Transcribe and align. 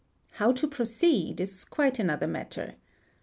How 0.31 0.51
to 0.53 0.67
proceed? 0.67 1.39
is 1.39 1.63
quite 1.63 1.99
another 1.99 2.25
matter. 2.25 2.73